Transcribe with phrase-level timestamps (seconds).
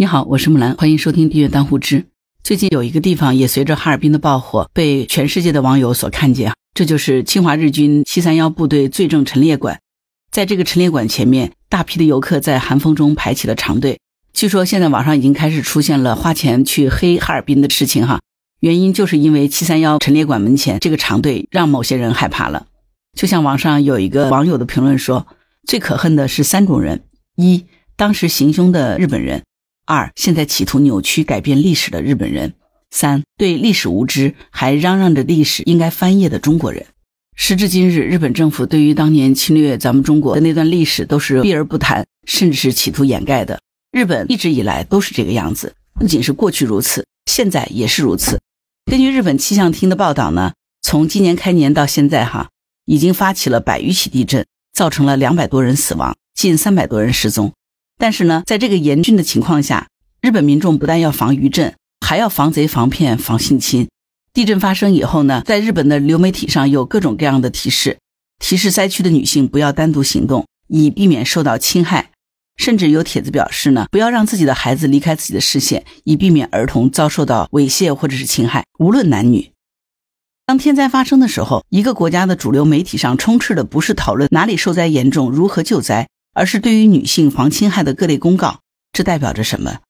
[0.00, 2.04] 你好，我是木兰，欢迎收听订阅当户知。
[2.44, 9.80] 最近有一个地方也随着哈尔滨的爆火，被全世界的网友所看见，这就是侵华日军七三幺部队罪证陈列馆。
[10.30, 13.98] 在这个陈列馆前面，大批的游客在寒风中排起了长队。
[14.32, 18.20] 据说现在网上已经开始出现了花钱去黑哈尔滨的事情哈，
[18.60, 22.68] 原因就是因为七三幺陈列馆门前这个长队让某些人害怕了。
[23.18, 25.26] 就像网上有一个网友的评论说，
[25.66, 27.02] 最可恨的是三种人：
[27.34, 27.64] 一，
[27.96, 29.42] 当时行凶的日本人。
[29.88, 32.50] 二，现在企图扭曲改变历史的日本人；
[32.90, 36.84] 三，对历史无知还嚷嚷着历史应该翻页的中国人。
[37.34, 43.58] 时至今日，日本政府对于当年侵略咱们中国的那段历史都是避而不谈，甚至是企图掩盖的。
[43.90, 48.38] 日本一直以来都是这个样子，不仅是过去如此，现在也是如此。
[48.90, 52.50] 根据日本气象厅的报道呢，从今年开年到现在，哈，
[52.84, 57.54] 已经发起了百余起地震，造成了两百多人死亡，近三百多人失踪。
[57.98, 59.88] 但是呢，在这个严峻的情况下，
[60.22, 61.74] 日本民众不但要防余震，
[62.06, 63.88] 还要防贼、防骗、防性侵。
[64.32, 67.98] 地震发生以后呢，在日本的流媒体上有各种各样的提示，
[68.38, 72.10] 提示灾区的女性不要单独行动，以避免受到侵害。
[72.56, 79.50] 甚至有帖子表示呢，不要让自己的孩子离开自己的视线，以避免儿童遭受到猥亵或者是侵害，无论男女。
[80.46, 86.08] 当天灾发生的时候，一个国家的主流媒体上充斥的不是讨论哪里受灾严重、如何救灾。
[86.38, 88.60] 而是对于女性防侵害的各类公告，
[88.92, 89.80] 这代表着什么？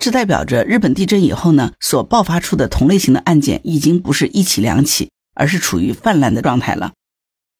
[0.00, 6.92] 这代表着日本地震以后呢，所爆发出的同类型的案件已经不是一起两起，而是处于泛滥的状态了。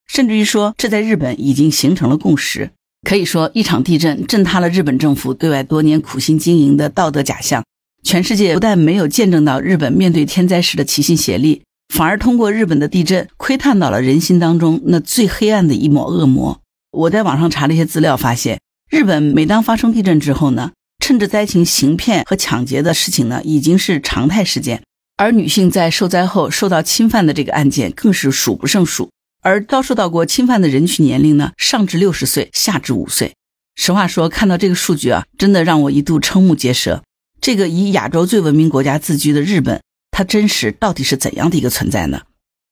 [0.07, 2.71] 甚至于说，这在日本已经形成了共识。
[3.03, 7.65] 可以说，一场地震震塌了日本政府对外多年苦心经营的道德假象。
[8.05, 16.61] 全世界不但没有见证到日本面对天灾时的齐心协力，反而通过日本的地震窥探到了人心当中那最黑暗的一抹恶魔。
[16.91, 24.83] 我在网上查了一些资料，发现日本每当发生地震之后呢，趁着灾情行骗和抢劫的事情呢，已经是常态事件。
[25.17, 29.11] 而女性在受灾后受到侵犯的这个案件更是数不胜数。
[29.41, 33.35] 而遭受到过侵犯的人群年龄呢，上至六十岁，下至五岁。
[33.77, 37.03] 实话说，看到这个数据啊，真的让我一度瞠目结舌。
[37.41, 42.23] 这个以亚洲最文明国家自居的日本，它真实到底是怎样的一个存在呢？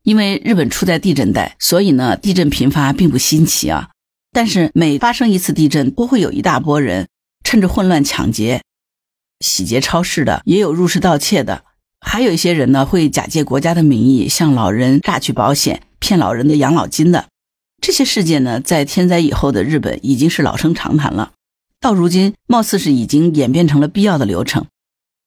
[0.02, 3.90] 因为日本处在地震带，所以呢，地震频发并不新奇啊。
[4.36, 7.08] 但是每发生一次地震，都会有一大波人
[7.42, 8.60] 趁着混乱抢劫、
[9.40, 11.64] 洗劫超市的，也有入室盗窃的，
[12.02, 17.28] 还有一些人呢会假借国家的名义向老人榨取保险、骗老人的养老金的。
[17.80, 21.32] 这些事件呢，在天灾以后的日本已经是老生常谈了，
[21.80, 24.66] 到如今貌似是已经演变成了必要的流程。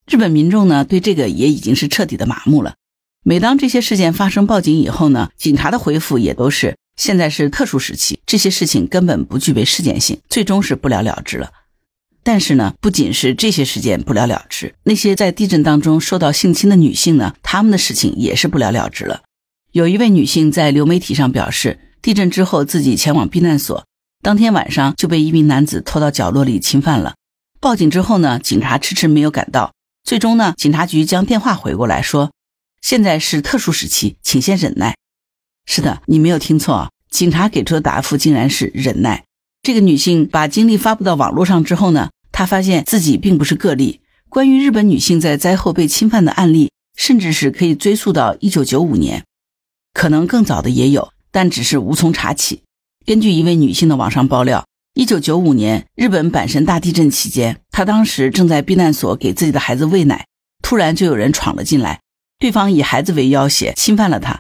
[0.05, 2.75] 日本民众呢对这个也已经是彻底的麻木了。
[3.23, 6.77] 每当这些事件发生报警以后呢，警察的回复也都是。
[6.99, 11.53] 现在是特殊时期，这些事情根本不具备事件性，最终是不了了之了。
[12.23, 19.21] 但是呢，不仅是这些事件不了了之，那些在地震当中受到性侵的女性呢，她们的事情也是不了了之了。
[19.71, 23.85] 有一位女性在流媒体上表示，地震之后自己前往避难所，
[24.21, 27.15] 当天晚上就被一名男子拖到角落里侵犯了。
[27.61, 29.73] 报警之后呢，警察迟迟没有赶到，
[30.03, 32.33] 最终呢，警察局将电话回过来说，
[32.81, 34.97] 现在是特殊时期，请先忍耐。
[35.65, 39.23] 是的，你没有听错，警察给出的答复竟然是忍耐。
[39.61, 44.01] 这个女性把经历发布到网络上之后呢，她发现自己并不是个例。
[44.29, 49.25] 关于日本女性在灾后被侵犯的案例，甚至是可以追溯到一九九五年，
[49.93, 52.61] 可能更早的也有，但只是无从查起。
[53.05, 60.27] 根据一位女性的网上爆料，一九九五年日本阪神大地震期间，她当时正在避难所给自己的孩子喂奶，
[60.61, 61.99] 突然就有人闯了进来，
[62.37, 64.39] 对方以孩子为要挟，侵犯了她。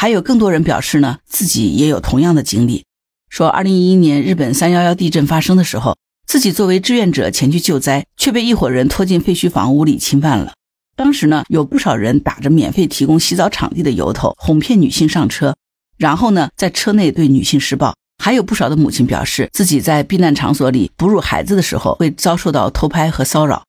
[0.00, 2.84] 还有更多人表示呢，自己也有同样的经历，
[3.28, 10.52] 说二零一一年日本三幺幺地震发生的时候，自己作为志愿者前去救灾，却被一伙人拖进废墟房屋里侵犯了。
[10.94, 15.56] 当时呢，有不少人打着免费提供洗澡场地的由头，哄骗女性上车，
[15.96, 17.92] 然后呢，在车内对女性施暴。
[18.22, 23.64] 还有不少的母亲表示，自己在避难场所里哺乳孩子的时候，会遭受到偷拍和骚扰。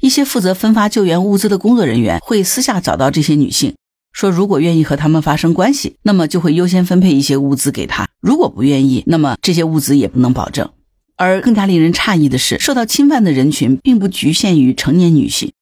[0.00, 3.76] 一些负责分发救援物资的工作人员会私下找到这些女性。
[4.12, 10.70] 说，如果愿意和他们发生关系，那么就会优先分配一些物资给他；如果不愿意，那么这些物资也不能保证。
[11.16, 15.52] 而更加令人诧异的是，受到侵犯的人群并不局限于成年女性。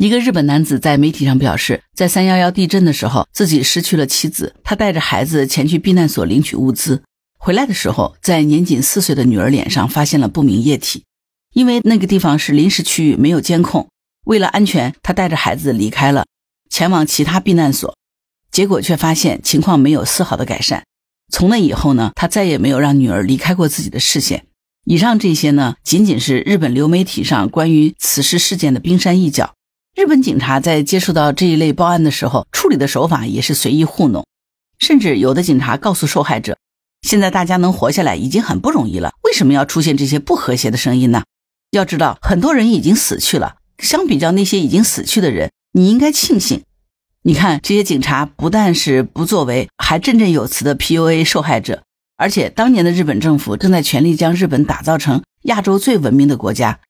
[0.00, 7.02] 一个日本男子在媒体上表示，在三幺幺地震的时候，自己失去了妻子，他带着孩子前去避难所领取物资，
[7.38, 11.04] 回来的时候，在年仅四岁的女儿脸上发现了不明液体。
[11.54, 13.88] 因为那个地方是临时区域，没有监控，
[14.26, 16.26] 为了安全，他带着孩子离开了。
[16.68, 17.96] 前往其他避难所，
[18.50, 20.84] 结果却发现情况没有丝毫的改善。
[21.30, 24.46] 从那以后呢，他再也没有让女儿离开过自己的视线。
[24.84, 29.54] 以上这些呢，仅仅是日本流媒体上关于此事事件的冰山一角。
[29.94, 34.26] 日本警察在接触到这一类报案的时候，处理的手法也是随意糊弄，
[34.78, 36.56] 甚至有的警察告诉受害者
[37.02, 41.24] ：“现在大家能活下来已经很不容易了，为什么要出现这些不和谐的声音呢？
[41.72, 43.56] 要知道，很多人已经死去了。
[43.78, 46.64] 相比较那些已经死去的人，你应该庆幸。
[47.22, 51.84] 你看，这些警察不但是不作为，还振振有词的 PUA 受害者。”
[52.18, 56.80] 而且，当年的日本政府正在全力将日本打造成亚洲最文明的国家。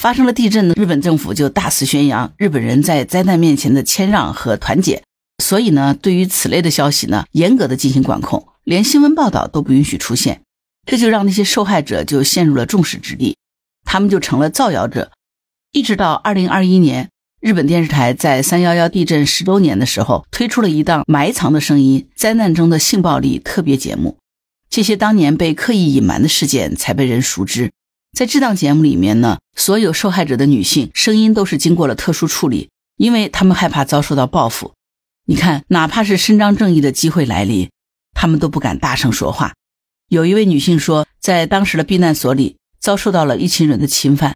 [0.00, 5.02] 发生了地震呢，日本政府就大肆宣扬日本人在灾难面前的谦让和团结。
[5.44, 10.40] 所以呢，对于此类的消息呢，严格的进行管控，连新闻报道都不允许出现。
[10.86, 13.36] 这就让那些受害者就陷入了众矢之的，
[13.84, 15.10] 他们就成了造谣者。
[15.72, 17.10] 一直到二零二一年，
[17.40, 24.18] 日本电视台在三幺幺地震十周年的时候，推出了一档《埋藏的声音：灾难中的性暴力》特别节目。
[24.68, 27.70] 这些当年被刻意隐瞒的事件才被人熟知。
[28.12, 34.72] 在这档节目里面呢，所有受害者的女性声音都是经过了特殊处理，因为她们害怕遭受到报复。
[35.26, 37.70] 你看，哪怕是伸张正义的机会来临，
[38.14, 39.54] 她们都不敢大声说话。
[40.08, 44.34] 有一位女性说，在当时的避难所里遭受到了一群人的侵犯，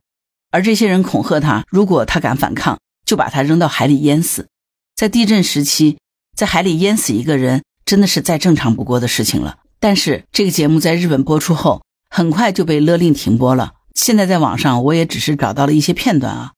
[0.52, 2.78] 而这些人恐吓她，如果她敢反抗，
[3.12, 4.48] 就把他扔到海里淹死。
[4.96, 5.98] 在地震时期，
[6.34, 9.58] 在海里淹死一个人，真的是再正常不过的事情了。
[9.78, 13.74] 但是这个节目在日本播出后，很快就被勒令停播了。
[13.94, 16.52] 现在在网上，我也只是找到了一些片段啊。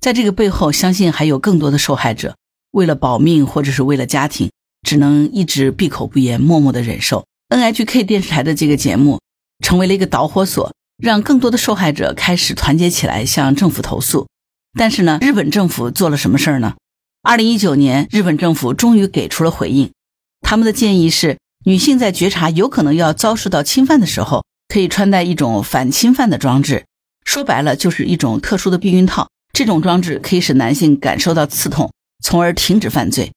[0.00, 2.38] 在这个背后，相信还有更多的受害者，
[2.70, 4.50] 为了保命或者是为了家庭，
[4.88, 7.26] 只能一直闭口不言，默默的忍受。
[7.50, 9.20] NHK 电视台的这个节目
[9.62, 14.26] 成为了一个导火索，让更多的受害者开始团结起来向政府投诉。
[14.74, 16.74] 但是呢，日本政府做了什么事儿呢？
[17.22, 19.92] 二零一九年，日本政府终于给出了回应，
[20.40, 21.38] 他们的建议是。
[21.66, 26.84] 女性在觉察有可能要遭受到侵犯的时候，可以穿戴一种反侵犯的装置，
[27.24, 29.30] 说白了就是一种特殊的避孕套。
[29.54, 31.90] 这种装置可以使男性感受到刺痛，
[32.22, 33.32] 从而停止犯罪。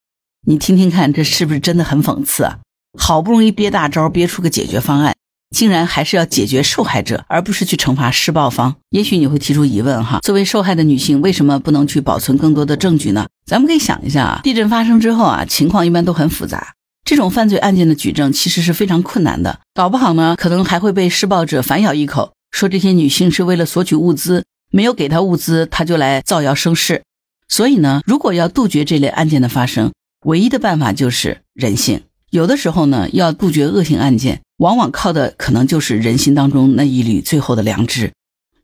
[0.46, 2.60] 你听听看，这是不是真的很讽刺啊？
[2.98, 5.16] 好不容易憋大招，憋出个解决方案，
[5.58, 8.76] 竟然还是要解决受害者，而不是去惩罚施暴方。
[8.92, 13.26] 也许你会提出疑问哈，作为受害的女性，为什么不能去保存更多的证据呢？
[13.44, 16.76] 咱们可以想一下啊，地震发生之后啊，情况一般都很复杂。
[17.04, 27.02] 这种犯罪案件的举证其实是非常困难的，搞不好呢，可能还会被施暴者反咬一口，说这些女性是为了索取物资，没有给她物资，她就来造谣生事。
[27.48, 29.92] 所以呢，如果要杜绝这类案件的发生，
[30.28, 32.04] 唯一的办法就是人性。
[32.30, 38.12] 有的时候呢，要杜绝恶性案件，往往靠的可能就是人心当中那一缕最后的良知。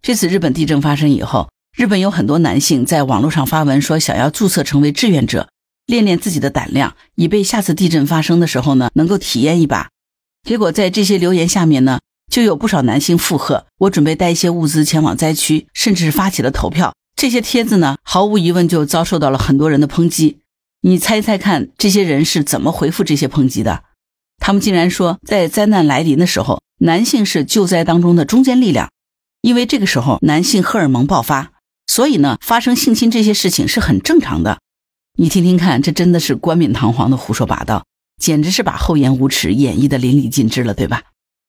[0.01, 5.49] 这次日本地震发生以后，日本有很多男性在网络上发文说想要注册成为志愿者。
[5.85, 9.89] 练练自己的胆量，以备下次地震发生的时候呢，能够体验一把。
[10.47, 11.99] 结果在这些留言下面呢，
[12.31, 16.93] 就有不少男性附和，我准备带一些物资前往灾区，甚至是发起了投票。
[17.17, 20.39] 这些帖子呢，毫无疑问就遭受到了很多人的抨击。
[20.81, 23.83] 你猜猜看，这些人是怎么回复这些抨击的？
[24.45, 28.91] 他们竟然说，在灾难来临的时候，男性是救灾当中的中坚力量，
[29.39, 31.53] 因为这个时候男性荷尔蒙爆发，
[31.87, 34.59] 所以呢，发生性侵这些事情是很正常的。
[35.17, 37.85] 你听听看，这真的是冠冕堂皇的胡说八道，
[38.21, 41.03] 简直是把厚颜无耻演绎的淋漓尽致了，对吧？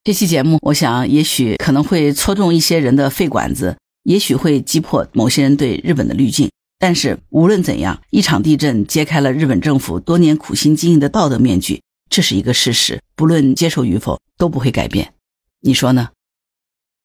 [0.05, 6.49] 这期节目，我想也许可能会戳中一些人的肺管子，也许会击破某些人对日本的滤镜。
[6.79, 15.15] 但是无论怎样，一场地震揭开了日本政府多年苦心经营的道德面具，这是一个事实，不论接受与否都不会改变。
[15.61, 16.11] 你说呢？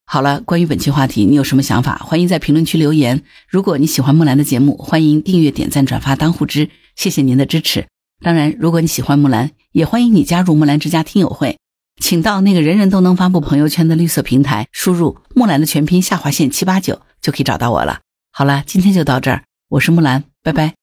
[0.05, 1.97] 好了，关于本期话题，你有什么想法？
[1.97, 3.23] 欢迎在评论区留言。
[3.47, 7.87] 如果你喜欢木兰的节目，欢迎订阅、点赞、转发、当护知，谢谢您的支持。
[8.21, 11.59] 当然，如果你喜欢木兰，也欢迎你加入木兰之家听友会，
[12.01, 17.99] 请到那个人人都能发布朋友圈的绿色平台，输入木兰的全拼下划线七八九，就可以找到我了。
[18.31, 20.78] 好了，今天就到这儿，我是木兰，拜拜。